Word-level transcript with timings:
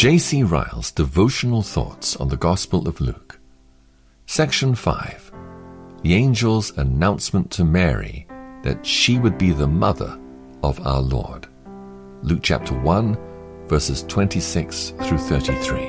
J.C. 0.00 0.44
Ryle's 0.44 0.90
Devotional 0.92 1.60
Thoughts 1.60 2.16
on 2.16 2.30
the 2.30 2.36
Gospel 2.38 2.88
of 2.88 3.02
Luke. 3.02 3.38
Section 4.24 4.74
5 4.74 5.30
The 6.02 6.14
Angel's 6.14 6.70
Announcement 6.78 7.50
to 7.50 7.66
Mary 7.66 8.26
that 8.62 8.86
she 8.86 9.18
would 9.18 9.36
be 9.36 9.50
the 9.50 9.66
mother 9.66 10.18
of 10.62 10.80
our 10.86 11.02
Lord. 11.02 11.48
Luke 12.22 12.40
chapter 12.42 12.72
1, 12.80 13.18
verses 13.66 14.02
26 14.04 14.94
through 15.02 15.18
33. 15.18 15.82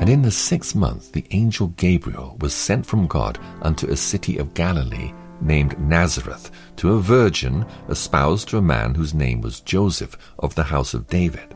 And 0.00 0.08
in 0.08 0.22
the 0.22 0.30
sixth 0.30 0.74
month 0.74 1.12
the 1.12 1.26
angel 1.32 1.66
Gabriel 1.76 2.38
was 2.40 2.54
sent 2.54 2.86
from 2.86 3.06
God 3.06 3.38
unto 3.60 3.86
a 3.88 3.98
city 3.98 4.38
of 4.38 4.54
Galilee 4.54 5.12
named 5.42 5.78
Nazareth 5.78 6.50
to 6.76 6.92
a 6.92 7.00
virgin 7.00 7.66
espoused 7.88 8.48
to 8.48 8.58
a 8.58 8.62
man 8.62 8.94
whose 8.94 9.14
name 9.14 9.40
was 9.40 9.60
Joseph 9.60 10.16
of 10.38 10.54
the 10.54 10.62
house 10.62 10.94
of 10.94 11.08
David. 11.08 11.54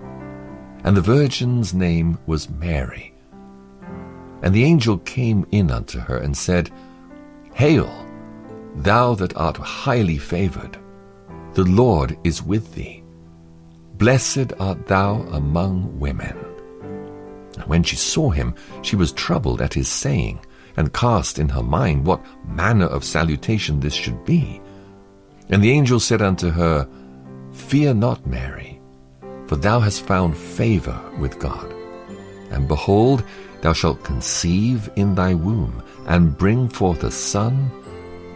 And 0.84 0.96
the 0.96 1.00
virgin's 1.00 1.72
name 1.72 2.18
was 2.26 2.50
Mary. 2.50 3.14
And 4.42 4.54
the 4.54 4.64
angel 4.64 4.98
came 4.98 5.46
in 5.50 5.70
unto 5.70 5.98
her 5.98 6.18
and 6.18 6.36
said, 6.36 6.70
Hail, 7.54 8.06
thou 8.76 9.14
that 9.14 9.36
art 9.36 9.56
highly 9.56 10.18
favored, 10.18 10.78
the 11.54 11.64
Lord 11.64 12.18
is 12.22 12.42
with 12.42 12.74
thee. 12.74 13.02
Blessed 13.94 14.52
art 14.60 14.86
thou 14.86 15.22
among 15.32 15.98
women. 15.98 16.36
And 17.54 17.64
when 17.66 17.82
she 17.82 17.96
saw 17.96 18.30
him, 18.30 18.54
she 18.82 18.94
was 18.94 19.12
troubled 19.12 19.62
at 19.62 19.72
his 19.72 19.88
saying 19.88 20.40
and 20.76 20.92
cast 20.92 21.38
in 21.38 21.48
her 21.48 21.62
mind 21.62 22.04
what 22.04 22.24
manner 22.46 22.86
of 22.86 23.04
salutation 23.04 23.80
this 23.80 23.94
should 23.94 24.24
be. 24.24 24.60
And 25.48 25.62
the 25.62 25.70
angel 25.70 26.00
said 26.00 26.22
unto 26.22 26.50
her, 26.50 26.88
Fear 27.52 27.94
not, 27.94 28.26
Mary, 28.26 28.80
for 29.46 29.56
thou 29.56 29.80
hast 29.80 30.04
found 30.04 30.36
favor 30.36 31.00
with 31.18 31.38
God. 31.38 31.72
And 32.50 32.68
behold, 32.68 33.24
thou 33.62 33.72
shalt 33.72 34.04
conceive 34.04 34.90
in 34.96 35.14
thy 35.14 35.34
womb, 35.34 35.82
and 36.06 36.36
bring 36.36 36.68
forth 36.68 37.02
a 37.04 37.10
son, 37.10 37.70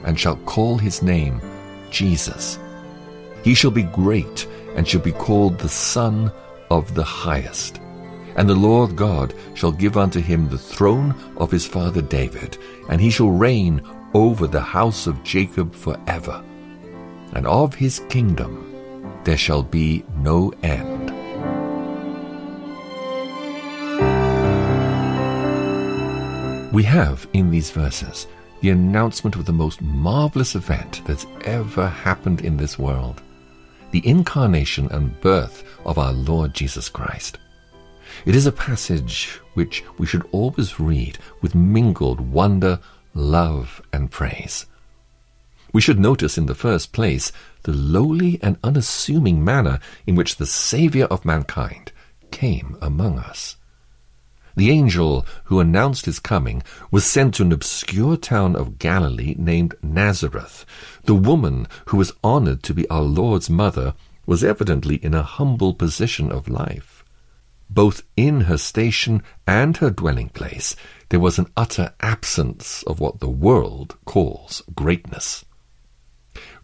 and 0.05 0.19
shalt 0.19 0.45
call 0.47 0.79
his 0.79 1.03
name 1.03 1.41
Jesus. 1.91 2.59
He 3.45 3.55
shall 3.55 3.71
be 3.71 3.83
great, 3.83 4.47
and 4.77 4.87
shall 4.87 5.01
be 5.01 5.13
called 5.13 5.59
the 5.59 5.69
Son 5.69 6.33
of 6.71 6.95
the 6.95 7.05
Highest. 7.05 7.80
And 8.37 8.49
the 8.49 8.55
Lord 8.55 8.97
God 8.97 9.35
shall 9.55 9.73
give 9.73 9.97
unto 9.97 10.21
him 10.21 10.49
the 10.49 10.59
throne 10.59 11.15
of 11.37 11.51
his 11.51 11.67
father 11.67 12.03
David, 12.03 12.59
and 12.89 13.01
he 13.01 13.11
shall 13.11 13.31
reign 13.31 13.83
over 14.15 14.47
the 14.47 14.61
house 14.61 15.07
of 15.07 15.23
Jacob 15.23 15.75
forever. 15.75 16.43
And 17.35 17.47
of 17.47 17.75
his 17.75 18.01
kingdom 18.09 18.67
there 19.25 19.37
shall 19.37 19.63
be 19.63 20.05
no 20.17 20.53
end. 20.63 21.11
We 26.73 26.83
have 26.85 27.29
in 27.33 27.51
these 27.51 27.71
verses 27.71 28.27
the 28.61 28.71
announcement 28.71 29.37
of 29.37 29.45
the 29.45 29.53
most 29.53 29.83
marvelous 29.83 30.55
event 30.55 31.03
that's 31.07 31.27
ever 31.45 31.89
happened 31.89 32.43
in 32.43 32.57
this 32.57 32.79
world 32.79 33.23
the 33.91 34.07
incarnation 34.07 34.89
and 34.93 35.21
birth 35.21 35.65
of 35.85 35.99
our 35.99 36.13
Lord 36.13 36.55
Jesus 36.55 36.89
Christ. 36.89 37.39
It 38.27 38.37
is 38.37 38.45
a 38.45 38.53
passage 38.53 39.41
which 39.55 39.83
we 39.97 40.05
should 40.05 40.29
always 40.31 40.79
read 40.79 41.19
with 41.41 41.55
mingled 41.55 42.21
wonder, 42.21 42.79
love, 43.15 43.81
and 43.95 44.11
praise. 44.11 44.67
We 45.73 45.81
should 45.81 45.99
notice 45.99 46.37
in 46.37 46.45
the 46.45 46.55
first 46.55 46.93
place 46.93 47.33
the 47.63 47.73
lowly 47.73 48.39
and 48.43 48.59
unassuming 48.63 49.43
manner 49.43 49.79
in 50.07 50.17
which 50.17 50.37
the 50.37 50.45
Saviour 50.45 51.07
of 51.07 51.25
mankind 51.25 51.93
came 52.31 52.77
among 52.83 53.19
us. 53.19 53.57
The 54.55 54.71
angel 54.71 55.25
who 55.45 55.59
announced 55.59 56.05
his 56.05 56.19
coming 56.19 56.63
was 56.91 57.07
sent 57.07 57.37
to 57.37 57.43
an 57.43 57.53
obscure 57.53 58.19
town 58.19 58.55
of 58.55 58.79
Galilee 58.79 59.35
named 59.39 59.77
Nazareth. 59.83 60.67
The 61.05 61.15
woman 61.15 61.67
who 61.87 61.97
was 61.97 62.13
honored 62.23 62.63
to 62.65 62.75
be 62.75 62.89
our 62.91 63.03
Lord's 63.03 63.49
mother 63.49 63.95
was 64.27 64.45
evidently 64.45 64.97
in 64.97 65.15
a 65.15 65.23
humble 65.23 65.73
position 65.73 66.31
of 66.31 66.49
life 66.49 67.00
both 67.71 68.03
in 68.17 68.43
her 68.43 68.59
station 68.59 69.23
and 69.47 69.77
her 69.77 69.91
dwelling 69.91 70.29
place, 70.29 70.75
there 71.09 71.21
was 71.21 71.39
an 71.39 71.47
utter 71.57 71.95
absence 72.01 72.83
of 72.83 73.01
what 73.01 73.21
the 73.21 73.31
world 73.31 73.97
calls 74.05 74.63
greatness. 74.75 75.45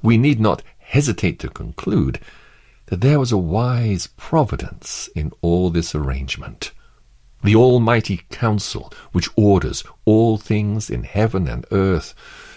We 0.02 0.18
need 0.18 0.40
not 0.40 0.62
hesitate 0.78 1.38
to 1.40 1.48
conclude 1.48 2.20
that 2.86 3.00
there 3.00 3.20
was 3.20 3.32
a 3.32 3.38
wise 3.38 4.08
providence 4.16 5.08
in 5.14 5.32
all 5.42 5.70
this 5.70 5.94
arrangement. 5.94 6.72
The 7.42 7.56
Almighty 7.56 8.22
Counsel, 8.30 8.92
which 9.12 9.28
orders 9.36 9.84
all 10.04 10.38
things 10.38 10.90
in 10.90 11.04
heaven 11.04 11.46
and 11.46 11.64
earth, 11.70 12.14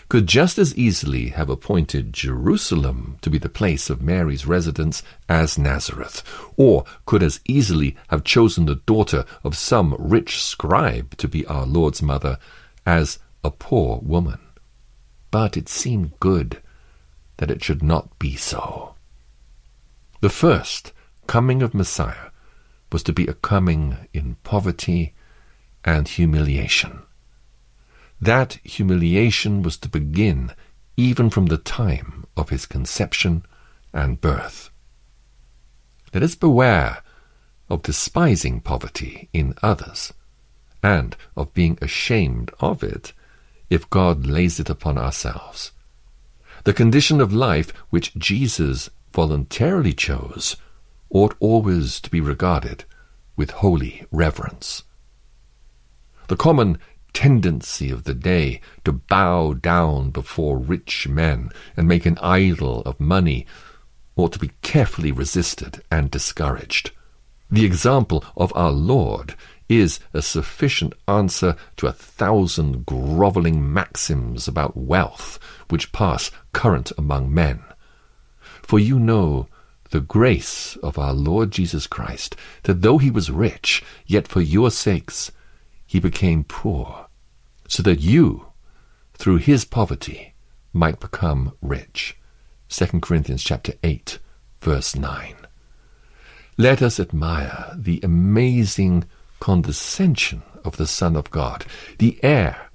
could 0.10 0.26
just 0.26 0.58
as 0.58 0.76
easily 0.76 1.30
have 1.30 1.52
appointed 1.52 2.12
Jerusalem 2.12 3.20
to 3.22 3.30
be 3.30 3.38
the 3.38 3.48
place 3.48 3.92
of 3.92 4.02
Mary's 4.02 4.48
residence 4.48 5.04
as 5.30 5.58
Nazareth, 5.58 6.24
or 6.58 6.84
could 7.06 7.22
as 7.22 7.40
easily 7.46 7.96
have 8.08 8.24
chosen 8.24 8.66
the 8.66 8.82
daughter 8.88 9.24
of 9.44 9.56
some 9.56 9.96
rich 10.00 10.44
scribe 10.44 11.16
to 11.18 11.28
be 11.28 11.46
our 11.46 11.66
Lord's 11.66 12.02
mother 12.02 12.40
as 12.88 13.20
a 13.44 13.52
poor 13.52 14.00
woman. 14.02 14.40
But 15.30 15.56
it 15.56 15.70
seemed 15.70 16.20
good 16.20 16.60
that 17.38 17.52
it 17.52 17.64
should 17.64 17.84
not 17.84 18.18
be 18.18 18.36
so. 18.36 18.96
The 20.22 20.30
first 20.30 20.92
coming 21.28 21.62
of 21.62 21.76
Messiah 21.76 22.32
was 22.92 23.04
to 23.04 23.14
be 23.14 23.28
a 23.28 23.36
coming 23.36 23.96
in 24.12 24.38
poverty 24.44 25.14
and 25.86 26.08
humiliation. 26.08 27.04
That 28.22 28.60
humiliation 28.64 29.62
was 29.62 29.78
to 29.78 29.90
begin 29.90 30.52
even 30.98 31.30
from 31.30 31.46
the 31.46 31.58
time 31.58 32.26
of 32.36 32.50
his 32.50 32.66
conception 32.66 33.46
and 33.94 34.20
birth. 34.20 34.70
Let 36.14 36.24
us 36.24 36.36
beware 36.36 37.02
of 37.70 37.84
despising 37.84 38.62
poverty 38.62 39.30
in 39.32 39.54
others, 39.62 40.12
and 40.84 41.16
of 41.38 41.54
being 41.54 41.78
ashamed 41.82 42.52
of 42.60 42.84
it 42.84 43.14
if 43.70 43.90
God 43.90 44.26
lays 44.26 44.60
it 44.60 44.70
upon 44.70 44.98
ourselves. 44.98 45.72
The 46.64 46.74
condition 46.74 47.22
of 47.22 47.32
life 47.32 47.72
which 47.90 48.16
Jesus 48.16 48.90
voluntarily 49.14 49.94
chose 49.94 50.58
ought 51.10 51.36
always 51.40 52.02
to 52.02 52.10
be 52.10 52.20
regarded 52.20 52.84
with 53.36 53.52
holy 53.52 54.06
reverence. 54.12 54.84
The 56.28 56.36
common 56.36 56.80
tendency 57.14 57.90
of 57.90 58.04
the 58.04 58.14
day 58.14 58.62
to 58.84 58.92
bow 58.92 59.54
down 59.54 60.12
before 60.12 60.58
rich 60.58 61.08
men 61.08 61.50
and 61.76 61.88
make 61.88 62.06
an 62.06 62.18
idol 62.22 62.82
of 62.82 63.00
money 63.00 63.46
ought 64.16 64.34
to 64.34 64.40
be 64.40 64.52
carefully 64.62 65.12
resisted 65.12 65.82
and 65.92 66.12
discouraged. 66.12 66.92
The 67.52 67.66
example 67.66 68.24
of 68.38 68.54
our 68.56 68.72
Lord 68.72 69.36
is 69.70 70.00
a 70.14 70.22
sufficient 70.22 70.94
answer 71.08 71.56
to 71.78 71.88
a 71.88 71.94
thousand 71.94 72.86
grovelling 72.86 73.72
maxims 73.72 74.48
about 74.48 74.76
wealth 74.76 75.40
which 75.70 75.92
pass 75.92 76.32
current 76.54 76.92
among 76.98 77.34
men. 77.34 77.64
For 78.62 78.80
you 78.80 79.00
know 79.00 79.48
the 79.92 80.02
grace 80.02 80.76
of 80.84 81.00
our 81.00 81.14
Lord 81.14 81.52
Jesus 81.52 81.88
Christ, 81.88 82.36
that 82.64 82.82
though 82.82 82.98
he 82.98 83.10
was 83.10 83.32
rich, 83.32 83.84
yet 84.06 84.28
for 84.28 84.42
your 84.42 84.70
sakes 84.70 85.32
he 85.90 86.00
became 86.00 86.44
poor, 86.44 87.08
so 87.68 87.82
that 87.82 88.00
you, 88.00 88.46
through 89.16 89.38
his 89.38 89.66
poverty, 89.66 90.36
might 90.72 91.00
become 91.00 91.52
rich. 91.64 92.16
2 92.68 93.00
Corinthians 93.00 93.44
chapter 93.44 93.74
8, 93.82 94.20
verse 94.62 94.96
9. 94.96 95.36
Let 96.60 96.84
us 96.84 97.00
admire 97.00 97.74
the 97.76 98.00
amazing 98.04 99.06
condescension 99.40 100.44
of 100.64 100.78
the 100.78 100.86
Son 100.86 101.16
of 101.16 101.32
God, 101.32 101.66
the 101.98 102.20
heir 102.22 102.70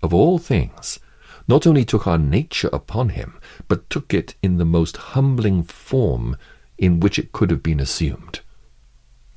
of 0.00 0.14
all 0.14 0.38
things, 0.38 1.00
not 1.48 1.66
only 1.66 1.84
took 1.84 2.06
our 2.06 2.18
nature 2.18 2.70
upon 2.72 3.08
him, 3.08 3.40
but 3.66 3.90
took 3.90 4.14
it 4.14 4.36
in 4.44 4.58
the 4.58 4.64
most 4.64 4.96
humbling 4.96 5.64
form 5.64 6.36
in 6.78 7.00
which 7.00 7.18
it 7.18 7.32
could 7.32 7.50
have 7.50 7.64
been 7.64 7.80
assumed. 7.80 8.42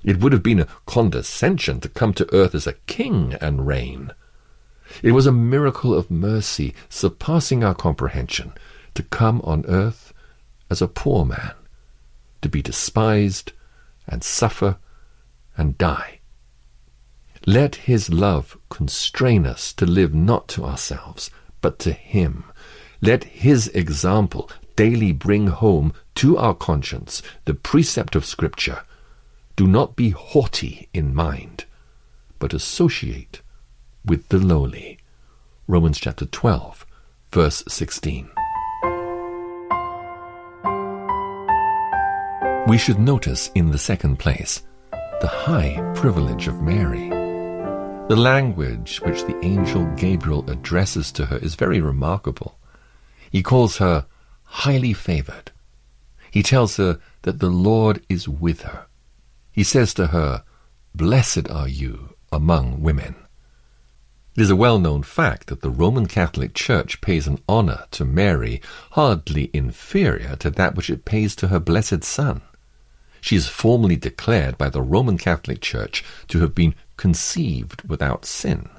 It 0.03 0.19
would 0.19 0.33
have 0.33 0.43
been 0.43 0.59
a 0.59 0.67
condescension 0.85 1.79
to 1.81 1.89
come 1.89 2.13
to 2.15 2.33
earth 2.33 2.53
as 2.53 2.67
a 2.67 2.73
king 2.87 3.35
and 3.39 3.65
reign. 3.65 4.11
It 5.01 5.13
was 5.13 5.25
a 5.25 5.31
miracle 5.31 5.93
of 5.93 6.11
mercy 6.11 6.73
surpassing 6.89 7.63
our 7.63 7.73
comprehension 7.73 8.53
to 8.95 9.03
come 9.03 9.41
on 9.43 9.65
earth 9.67 10.13
as 10.69 10.81
a 10.81 10.87
poor 10.87 11.25
man, 11.25 11.53
to 12.41 12.49
be 12.49 12.61
despised 12.61 13.53
and 14.07 14.23
suffer 14.23 14.77
and 15.57 15.77
die. 15.77 16.19
Let 17.45 17.75
his 17.75 18.09
love 18.09 18.57
constrain 18.69 19.45
us 19.45 19.73
to 19.73 19.85
live 19.85 20.13
not 20.13 20.47
to 20.49 20.65
ourselves, 20.65 21.29
but 21.61 21.79
to 21.79 21.91
him. 21.91 22.45
Let 23.01 23.23
his 23.23 23.67
example 23.69 24.49
daily 24.75 25.11
bring 25.11 25.47
home 25.47 25.93
to 26.15 26.37
our 26.37 26.53
conscience 26.53 27.21
the 27.45 27.53
precept 27.53 28.15
of 28.15 28.25
Scripture, 28.25 28.83
do 29.55 29.67
not 29.67 29.95
be 29.95 30.09
haughty 30.09 30.89
in 30.93 31.13
mind, 31.13 31.65
but 32.39 32.53
associate 32.53 33.41
with 34.03 34.27
the 34.29 34.39
lowly. 34.39 34.99
Romans 35.67 35.99
chapter 35.99 36.25
12, 36.25 36.85
verse 37.31 37.63
16. 37.67 38.29
We 42.67 42.77
should 42.77 42.99
notice 42.99 43.51
in 43.55 43.71
the 43.71 43.77
second 43.77 44.17
place 44.17 44.63
the 45.21 45.27
high 45.27 45.79
privilege 45.95 46.47
of 46.47 46.61
Mary. 46.61 47.09
The 48.09 48.15
language 48.15 48.99
which 49.01 49.23
the 49.23 49.37
angel 49.43 49.85
Gabriel 49.95 50.49
addresses 50.49 51.11
to 51.13 51.25
her 51.27 51.37
is 51.37 51.55
very 51.55 51.79
remarkable. 51.79 52.57
He 53.31 53.43
calls 53.43 53.77
her 53.77 54.05
highly 54.43 54.93
favored. 54.93 55.51
He 56.31 56.43
tells 56.43 56.77
her 56.77 56.99
that 57.21 57.39
the 57.39 57.49
Lord 57.49 58.03
is 58.09 58.27
with 58.27 58.63
her. 58.63 58.87
He 59.53 59.63
says 59.63 59.93
to 59.93 60.07
her, 60.07 60.43
Blessed 60.95 61.47
are 61.47 61.67
you 61.67 62.15
among 62.31 62.81
women. 62.81 63.13
It 64.35 64.41
is 64.41 64.49
a 64.49 64.55
well 64.55 64.79
known 64.79 65.03
fact 65.03 65.45
that 65.47 65.61
the 65.61 65.69
Roman 65.69 66.07
Catholic 66.07 66.55
Church 66.55 67.01
pays 67.01 67.27
an 67.27 67.37
honor 67.47 67.85
to 67.91 68.03
Mary 68.03 68.61
hardly 68.93 69.51
inferior 69.53 70.35
to 70.37 70.49
that 70.49 70.73
which 70.73 70.89
it 70.89 71.05
pays 71.05 71.35
to 71.35 71.49
her 71.49 71.59
blessed 71.59 72.03
Son. 72.03 72.41
She 73.21 73.35
is 73.35 73.47
formally 73.47 73.95
declared 73.95 74.57
by 74.57 74.69
the 74.69 74.81
Roman 74.81 75.19
Catholic 75.19 75.61
Church 75.61 76.03
to 76.29 76.39
have 76.39 76.55
been 76.55 76.73
conceived 76.97 77.87
without 77.87 78.25
sin. 78.25 78.69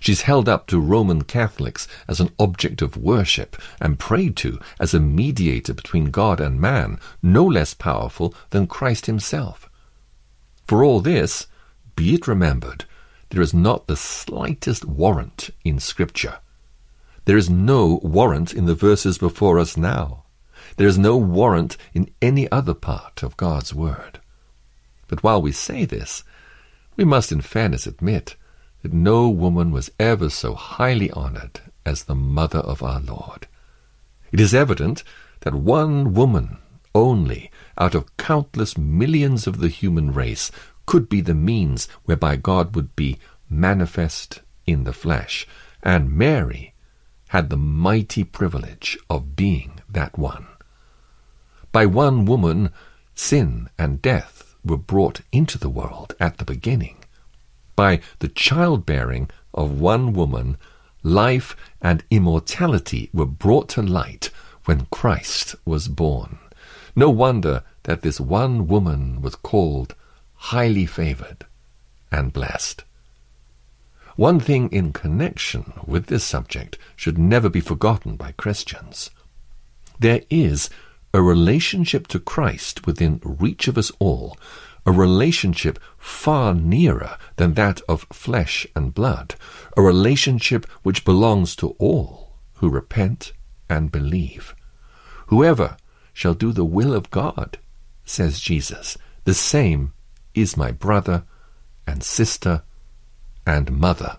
She 0.00 0.12
is 0.12 0.22
held 0.22 0.48
up 0.48 0.66
to 0.68 0.80
Roman 0.80 1.24
Catholics 1.24 1.86
as 2.08 2.20
an 2.20 2.30
object 2.38 2.80
of 2.80 2.96
worship 2.96 3.60
and 3.82 3.98
prayed 3.98 4.34
to 4.38 4.58
as 4.80 4.94
a 4.94 5.00
mediator 5.00 5.74
between 5.74 6.10
God 6.10 6.40
and 6.40 6.58
man, 6.58 6.98
no 7.22 7.44
less 7.44 7.74
powerful 7.74 8.34
than 8.48 8.66
Christ 8.66 9.04
himself. 9.04 9.68
For 10.66 10.82
all 10.82 11.00
this, 11.00 11.46
be 11.94 12.14
it 12.14 12.26
remembered, 12.26 12.84
there 13.30 13.42
is 13.42 13.54
not 13.54 13.86
the 13.86 13.96
slightest 13.96 14.84
warrant 14.84 15.50
in 15.64 15.78
Scripture. 15.78 16.38
There 17.24 17.36
is 17.36 17.50
no 17.50 18.00
warrant 18.02 18.52
in 18.52 18.66
the 18.66 18.74
verses 18.74 19.18
before 19.18 19.58
us 19.58 19.76
now. 19.76 20.24
There 20.76 20.86
is 20.86 20.98
no 20.98 21.16
warrant 21.16 21.76
in 21.94 22.10
any 22.20 22.50
other 22.50 22.74
part 22.74 23.22
of 23.22 23.36
God's 23.36 23.74
Word. 23.74 24.20
But 25.08 25.22
while 25.22 25.40
we 25.40 25.52
say 25.52 25.84
this, 25.84 26.24
we 26.96 27.04
must 27.04 27.30
in 27.30 27.40
fairness 27.40 27.86
admit 27.86 28.36
that 28.82 28.92
no 28.92 29.28
woman 29.28 29.70
was 29.70 29.90
ever 29.98 30.30
so 30.30 30.54
highly 30.54 31.10
honored 31.12 31.60
as 31.84 32.04
the 32.04 32.14
mother 32.14 32.58
of 32.60 32.82
our 32.82 33.00
Lord. 33.00 33.46
It 34.32 34.40
is 34.40 34.54
evident 34.54 35.04
that 35.40 35.54
one 35.54 36.14
woman 36.14 36.58
only 36.96 37.50
out 37.76 37.94
of 37.94 38.16
countless 38.16 38.78
millions 38.78 39.46
of 39.46 39.58
the 39.58 39.68
human 39.68 40.14
race 40.14 40.50
could 40.86 41.10
be 41.10 41.20
the 41.20 41.34
means 41.34 41.88
whereby 42.06 42.36
God 42.36 42.74
would 42.74 42.96
be 42.96 43.18
manifest 43.50 44.40
in 44.66 44.84
the 44.84 44.94
flesh, 44.94 45.46
and 45.82 46.10
Mary 46.10 46.72
had 47.28 47.50
the 47.50 47.56
mighty 47.58 48.24
privilege 48.24 48.96
of 49.10 49.36
being 49.36 49.80
that 49.90 50.16
one. 50.16 50.46
By 51.70 51.84
one 51.84 52.24
woman, 52.24 52.70
sin 53.14 53.68
and 53.78 54.00
death 54.00 54.54
were 54.64 54.78
brought 54.78 55.20
into 55.32 55.58
the 55.58 55.68
world 55.68 56.14
at 56.18 56.38
the 56.38 56.44
beginning. 56.44 56.96
By 57.74 58.00
the 58.20 58.28
childbearing 58.28 59.28
of 59.52 59.78
one 59.78 60.14
woman, 60.14 60.56
life 61.02 61.54
and 61.82 62.02
immortality 62.10 63.10
were 63.12 63.26
brought 63.26 63.68
to 63.70 63.82
light 63.82 64.30
when 64.64 64.86
Christ 64.90 65.56
was 65.66 65.88
born. 65.88 66.38
No 66.98 67.10
wonder 67.10 67.62
that 67.82 68.00
this 68.00 68.18
one 68.18 68.66
woman 68.66 69.20
was 69.20 69.34
called 69.34 69.94
highly 70.34 70.86
favored 70.86 71.44
and 72.10 72.32
blessed. 72.32 72.84
One 74.16 74.40
thing 74.40 74.70
in 74.72 74.94
connection 74.94 75.74
with 75.86 76.06
this 76.06 76.24
subject 76.24 76.78
should 76.96 77.18
never 77.18 77.50
be 77.50 77.60
forgotten 77.60 78.16
by 78.16 78.32
Christians. 78.32 79.10
There 79.98 80.22
is 80.30 80.70
a 81.12 81.20
relationship 81.20 82.06
to 82.08 82.18
Christ 82.18 82.86
within 82.86 83.20
reach 83.22 83.68
of 83.68 83.76
us 83.76 83.92
all, 83.98 84.38
a 84.86 84.92
relationship 84.92 85.78
far 85.98 86.54
nearer 86.54 87.18
than 87.36 87.54
that 87.54 87.82
of 87.88 88.06
flesh 88.10 88.66
and 88.74 88.94
blood, 88.94 89.34
a 89.76 89.82
relationship 89.82 90.64
which 90.82 91.04
belongs 91.04 91.54
to 91.56 91.76
all 91.78 92.32
who 92.54 92.70
repent 92.70 93.32
and 93.68 93.92
believe. 93.92 94.54
Whoever 95.26 95.76
shall 96.16 96.32
do 96.32 96.50
the 96.50 96.64
will 96.64 96.94
of 96.94 97.10
God, 97.10 97.58
says 98.06 98.40
Jesus, 98.40 98.96
the 99.24 99.34
same 99.34 99.92
is 100.34 100.56
my 100.56 100.70
brother 100.72 101.24
and 101.86 102.02
sister 102.02 102.62
and 103.46 103.70
mother. 103.70 104.16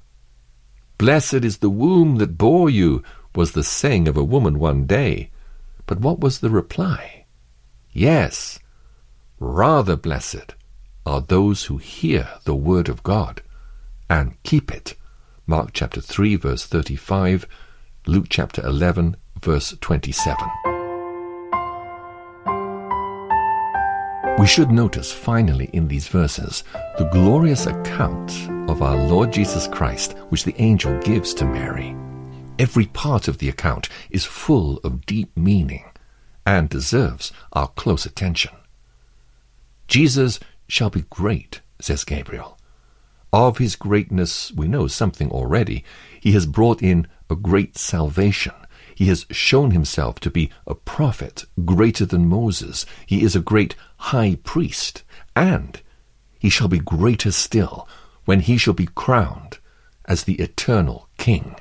Blessed 1.00 1.44
is 1.44 1.58
the 1.58 1.72
womb 1.72 2.18
that 2.18 2.38
bore 2.38 2.70
you, 2.70 3.02
was 3.34 3.54
the 3.54 3.64
saying 3.64 4.08
of 4.08 4.16
a 4.16 4.24
woman 4.24 4.60
one 4.60 4.86
day. 4.86 5.32
But 5.88 6.00
what 6.00 6.20
was 6.20 6.38
the 6.38 6.52
reply? 6.52 7.26
Yes, 7.92 8.60
rather 9.40 9.96
blessed 9.96 10.54
are 11.04 11.22
those 11.22 11.64
who 11.64 11.78
hear 11.78 12.30
the 12.44 12.56
word 12.56 12.90
of 12.90 13.02
God 13.02 13.42
and 14.08 14.38
keep 14.44 14.72
it. 14.72 14.94
Mark 15.48 15.72
chapter 15.74 16.00
3 16.00 16.36
verse 16.36 16.64
35, 16.68 17.48
Luke 18.06 18.28
chapter 18.30 18.64
11 18.64 19.16
verse 19.42 19.76
27. 19.82 20.77
We 24.38 24.46
should 24.46 24.70
notice 24.70 25.12
finally 25.12 25.68
in 25.74 25.88
these 25.88 26.08
verses 26.08 26.64
the 27.00 27.10
glorious 27.12 27.66
account 27.66 28.32
of 28.70 28.84
our 28.84 28.96
Lord 28.96 29.34
Jesus 29.34 29.68
Christ 29.68 30.14
which 30.30 30.44
the 30.44 30.54
angel 30.62 30.96
gives 31.00 31.34
to 31.36 31.46
Mary. 31.46 31.96
Every 32.60 32.86
part 32.86 33.28
of 33.28 33.40
the 33.40 33.50
account 33.50 33.90
is 34.12 34.26
full 34.26 34.78
of 34.84 35.08
deep 35.08 35.36
meaning 35.36 35.86
and 36.46 36.70
deserves 36.70 37.32
our 37.54 37.68
close 37.70 38.06
attention. 38.06 38.52
Jesus 39.88 40.40
shall 40.68 40.92
be 40.92 41.06
great, 41.10 41.62
says 41.82 42.04
Gabriel. 42.04 42.60
Of 43.34 43.58
his 43.58 43.76
greatness 43.76 44.52
we 44.52 44.68
know 44.68 44.86
something 44.86 45.32
already. 45.32 45.84
He 46.22 46.34
has 46.34 46.46
brought 46.46 46.84
in 46.84 47.08
a 47.28 47.36
great 47.36 47.76
salvation. 47.76 48.54
He 48.98 49.06
has 49.10 49.28
shown 49.30 49.70
himself 49.70 50.20
to 50.22 50.32
be 50.32 50.50
a 50.66 50.74
prophet 50.74 51.46
greater 51.64 52.04
than 52.04 52.28
Moses. 52.28 52.84
He 53.06 53.22
is 53.22 53.36
a 53.36 53.40
great 53.40 53.76
high 53.98 54.40
priest. 54.44 55.04
And 55.36 55.80
he 56.40 56.50
shall 56.50 56.68
be 56.68 56.80
greater 56.80 57.32
still 57.32 57.88
when 58.26 58.40
he 58.40 58.58
shall 58.58 58.74
be 58.74 58.90
crowned 58.96 59.60
as 60.06 60.24
the 60.24 60.34
eternal 60.40 61.10
king. 61.20 61.58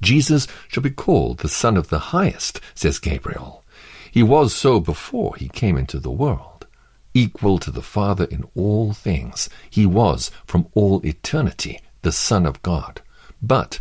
Jesus 0.00 0.46
shall 0.68 0.82
be 0.82 0.88
called 0.88 1.40
the 1.40 1.50
Son 1.50 1.76
of 1.76 1.90
the 1.90 2.16
Highest, 2.16 2.62
says 2.74 2.98
Gabriel. 2.98 3.62
He 4.10 4.22
was 4.22 4.54
so 4.54 4.80
before 4.80 5.36
he 5.36 5.50
came 5.50 5.76
into 5.76 5.98
the 5.98 6.10
world. 6.10 6.66
Equal 7.12 7.58
to 7.58 7.70
the 7.70 7.82
Father 7.82 8.24
in 8.24 8.48
all 8.56 8.94
things, 8.94 9.50
he 9.68 9.84
was 9.84 10.30
from 10.46 10.66
all 10.72 11.04
eternity 11.04 11.82
the 12.00 12.10
Son 12.10 12.46
of 12.46 12.62
God. 12.62 13.02
But 13.42 13.80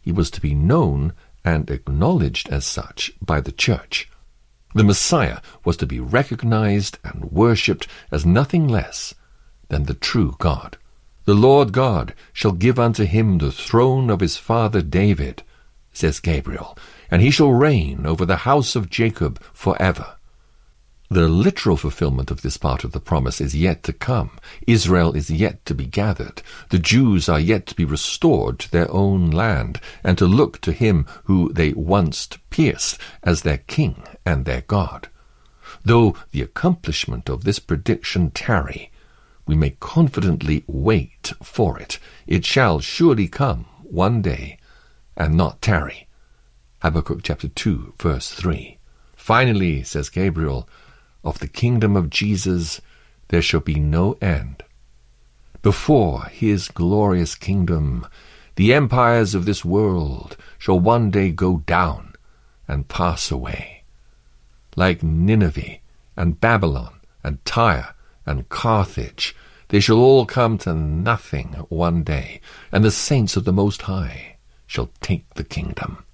he 0.00 0.12
was 0.12 0.30
to 0.30 0.40
be 0.40 0.54
known 0.54 1.12
and 1.46 1.70
acknowledged 1.70 2.48
as 2.48 2.66
such 2.66 3.12
by 3.22 3.40
the 3.40 3.52
Church. 3.52 4.10
The 4.74 4.84
Messiah 4.84 5.38
was 5.64 5.76
to 5.78 5.86
be 5.86 6.00
recognized 6.00 6.98
and 7.04 7.30
worshipped 7.30 7.86
as 8.10 8.26
nothing 8.26 8.66
less 8.66 9.14
than 9.68 9.84
the 9.84 9.94
true 9.94 10.34
God. 10.38 10.76
The 11.24 11.34
Lord 11.34 11.72
God 11.72 12.14
shall 12.32 12.52
give 12.52 12.78
unto 12.78 13.04
him 13.04 13.38
the 13.38 13.52
throne 13.52 14.10
of 14.10 14.20
his 14.20 14.36
father 14.36 14.82
David, 14.82 15.44
says 15.92 16.20
Gabriel, 16.20 16.76
and 17.10 17.22
he 17.22 17.30
shall 17.30 17.52
reign 17.52 18.04
over 18.04 18.26
the 18.26 18.38
house 18.38 18.74
of 18.76 18.90
Jacob 18.90 19.40
for 19.52 19.80
ever. 19.80 20.16
The 21.08 21.28
literal 21.28 21.76
fulfillment 21.76 22.32
of 22.32 22.42
this 22.42 22.56
part 22.56 22.82
of 22.82 22.90
the 22.90 22.98
promise 22.98 23.40
is 23.40 23.54
yet 23.54 23.84
to 23.84 23.92
come. 23.92 24.38
Israel 24.66 25.14
is 25.14 25.30
yet 25.30 25.64
to 25.66 25.74
be 25.74 25.86
gathered. 25.86 26.42
The 26.70 26.80
Jews 26.80 27.28
are 27.28 27.38
yet 27.38 27.66
to 27.66 27.76
be 27.76 27.84
restored 27.84 28.58
to 28.58 28.70
their 28.70 28.90
own 28.90 29.30
land, 29.30 29.80
and 30.02 30.18
to 30.18 30.26
look 30.26 30.60
to 30.62 30.72
him 30.72 31.06
who 31.24 31.52
they 31.52 31.72
once 31.74 32.28
pierced 32.50 32.98
as 33.22 33.42
their 33.42 33.58
king 33.58 34.02
and 34.24 34.44
their 34.44 34.62
God. 34.62 35.08
Though 35.84 36.16
the 36.32 36.42
accomplishment 36.42 37.28
of 37.28 37.44
this 37.44 37.60
prediction 37.60 38.32
tarry, 38.32 38.90
we 39.46 39.54
may 39.54 39.70
confidently 39.78 40.64
wait 40.66 41.32
for 41.40 41.78
it. 41.78 42.00
It 42.26 42.44
shall 42.44 42.80
surely 42.80 43.28
come 43.28 43.66
one 43.84 44.22
day, 44.22 44.58
and 45.16 45.36
not 45.36 45.62
tarry. 45.62 46.08
Habakkuk 46.82 47.20
chapter 47.22 47.46
2, 47.46 47.94
verse 47.96 48.32
3. 48.32 48.78
Finally, 49.14 49.84
says 49.84 50.08
Gabriel, 50.08 50.68
of 51.26 51.40
the 51.40 51.48
kingdom 51.48 51.96
of 51.96 52.08
Jesus 52.08 52.80
there 53.28 53.42
shall 53.42 53.60
be 53.60 53.74
no 53.74 54.16
end. 54.22 54.62
Before 55.60 56.26
his 56.26 56.68
glorious 56.68 57.34
kingdom, 57.34 58.06
the 58.54 58.72
empires 58.72 59.34
of 59.34 59.44
this 59.44 59.64
world 59.64 60.36
shall 60.58 60.78
one 60.78 61.10
day 61.10 61.30
go 61.32 61.58
down 61.66 62.14
and 62.68 62.88
pass 62.88 63.30
away. 63.30 63.82
like 64.76 65.02
Nineveh 65.02 65.78
and 66.16 66.40
Babylon 66.40 67.00
and 67.24 67.44
Tyre 67.44 67.94
and 68.24 68.48
Carthage. 68.48 69.34
They 69.68 69.80
shall 69.80 69.98
all 69.98 70.26
come 70.26 70.58
to 70.58 70.74
nothing 70.74 71.54
one 71.68 72.04
day, 72.04 72.40
and 72.70 72.84
the 72.84 72.90
saints 72.90 73.36
of 73.36 73.44
the 73.44 73.52
Most 73.52 73.82
High 73.82 74.36
shall 74.66 74.90
take 75.00 75.34
the 75.34 75.44
kingdom. 75.44 76.04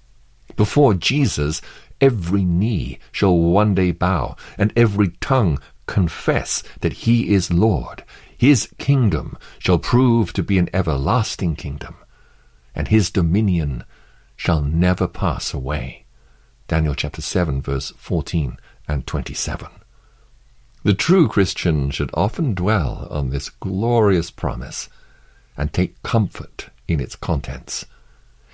Before 0.55 0.93
Jesus, 0.93 1.61
every 2.01 2.43
knee 2.43 2.99
shall 3.11 3.37
one 3.37 3.75
day 3.75 3.91
bow, 3.91 4.35
and 4.57 4.73
every 4.75 5.09
tongue 5.19 5.59
confess 5.85 6.63
that 6.81 6.93
he 6.93 7.33
is 7.33 7.51
Lord. 7.51 8.03
His 8.37 8.69
kingdom 8.77 9.37
shall 9.59 9.79
prove 9.79 10.33
to 10.33 10.43
be 10.43 10.57
an 10.57 10.69
everlasting 10.73 11.55
kingdom, 11.55 11.95
and 12.75 12.87
his 12.87 13.11
dominion 13.11 13.83
shall 14.35 14.61
never 14.61 15.07
pass 15.07 15.53
away. 15.53 16.05
Daniel 16.67 16.95
chapter 16.95 17.21
7, 17.21 17.61
verse 17.61 17.91
14 17.97 18.57
and 18.87 19.05
27. 19.07 19.67
The 20.83 20.93
true 20.93 21.27
Christian 21.29 21.91
should 21.91 22.09
often 22.13 22.53
dwell 22.53 23.07
on 23.09 23.29
this 23.29 23.49
glorious 23.49 24.31
promise 24.31 24.89
and 25.55 25.71
take 25.71 26.01
comfort 26.03 26.69
in 26.87 26.99
its 26.99 27.15
contents. 27.15 27.85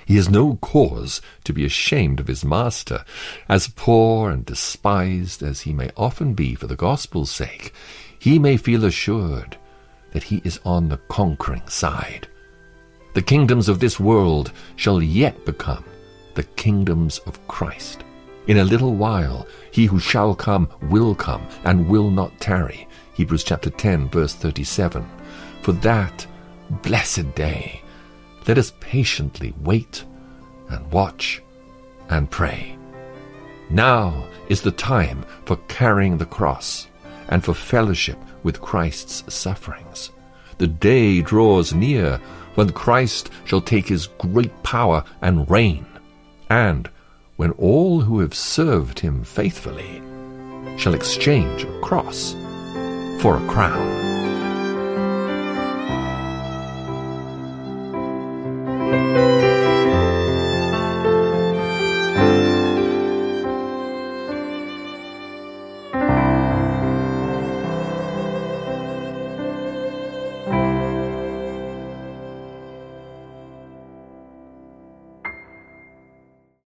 He 0.09 0.15
has 0.15 0.27
no 0.27 0.55
cause 0.55 1.21
to 1.43 1.53
be 1.53 1.65
ashamed 1.65 2.19
of 2.19 2.25
his 2.25 2.43
master. 2.43 3.05
As 3.47 3.67
poor 3.67 4.31
and 4.31 4.43
despised 4.43 5.43
as 5.43 5.61
he 5.61 5.71
may 5.71 5.91
often 5.95 6.33
be 6.33 6.55
for 6.55 6.65
the 6.65 6.75
gospel's 6.75 7.29
sake, 7.29 7.75
he 8.17 8.39
may 8.39 8.57
feel 8.57 8.85
assured 8.85 9.55
that 10.13 10.23
he 10.23 10.41
is 10.43 10.59
on 10.65 10.89
the 10.89 10.97
conquering 11.09 11.67
side. 11.67 12.27
The 13.13 13.21
kingdoms 13.21 13.69
of 13.69 13.79
this 13.79 13.99
world 13.99 14.51
shall 14.77 14.99
yet 14.99 15.45
become 15.45 15.85
the 16.33 16.43
kingdoms 16.57 17.19
of 17.27 17.47
Christ. 17.47 18.03
In 18.47 18.57
a 18.57 18.63
little 18.63 18.95
while, 18.95 19.45
he 19.69 19.85
who 19.85 19.99
shall 19.99 20.33
come 20.33 20.69
will 20.89 21.13
come 21.13 21.45
and 21.65 21.87
will 21.87 22.09
not 22.09 22.39
tarry. 22.39 22.87
Hebrews 23.13 23.43
chapter 23.43 23.69
10, 23.69 24.09
verse 24.09 24.33
37. 24.33 25.07
For 25.61 25.73
that 25.73 26.25
blessed 26.81 27.35
day, 27.35 27.83
let 28.49 28.57
us 28.57 28.73
patiently 28.79 29.53
wait 29.61 30.03
and 30.69 30.91
watch 30.91 31.39
and 32.09 32.31
pray. 32.31 32.75
Now 33.69 34.25
is 34.47 34.63
the 34.63 34.71
time 34.71 35.23
for 35.45 35.57
carrying 35.67 36.17
the 36.17 36.25
cross 36.25 36.87
and 37.27 37.45
for 37.45 37.53
fellowship 37.53 38.17
with 38.41 38.59
Christ's 38.59 39.31
sufferings. 39.31 40.09
The 40.57 40.65
day 40.65 41.21
draws 41.21 41.75
near 41.75 42.19
when 42.55 42.71
Christ 42.71 43.29
shall 43.45 43.61
take 43.61 43.87
his 43.87 44.07
great 44.17 44.63
power 44.63 45.03
and 45.21 45.47
reign, 45.47 45.85
and 46.49 46.89
when 47.35 47.51
all 47.51 48.01
who 48.01 48.19
have 48.19 48.33
served 48.33 48.99
him 48.99 49.23
faithfully 49.23 50.01
shall 50.75 50.95
exchange 50.95 51.65
a 51.65 51.79
cross 51.81 52.33
for 53.21 53.37
a 53.37 53.47
crown. 53.47 54.08